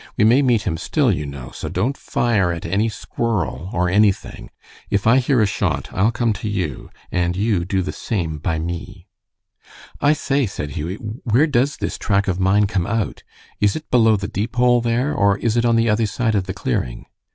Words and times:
We 0.17 0.23
may 0.23 0.41
meet 0.41 0.63
him 0.63 0.77
still, 0.77 1.11
you 1.11 1.27
know, 1.27 1.51
so 1.51 1.69
don't 1.69 1.95
fire 1.95 2.51
at 2.51 2.65
any 2.65 2.89
squirrel 2.89 3.69
or 3.71 3.87
anything. 3.87 4.49
If 4.89 5.05
I 5.05 5.17
hear 5.19 5.41
a 5.41 5.45
shot 5.45 5.89
I'll 5.93 6.09
come 6.09 6.33
to 6.41 6.49
you, 6.49 6.89
and 7.11 7.35
you 7.37 7.65
do 7.65 7.83
the 7.83 7.91
same 7.91 8.39
by 8.39 8.57
me." 8.57 9.05
"I 9.99 10.13
say," 10.13 10.47
said 10.47 10.71
Hughie, 10.71 10.95
"where 10.95 11.45
does 11.45 11.77
this 11.77 11.99
track 11.99 12.27
of 12.27 12.39
mine 12.39 12.65
come 12.65 12.87
out? 12.87 13.21
Is 13.59 13.75
it 13.75 13.91
below 13.91 14.17
the 14.17 14.27
Deepole 14.27 14.81
there, 14.81 15.13
or 15.13 15.37
is 15.37 15.55
it 15.55 15.65
on 15.65 15.75
the 15.75 15.87
other 15.87 16.07
side 16.07 16.33
of 16.33 16.45
the 16.47 16.53
clearing?" 16.55 17.05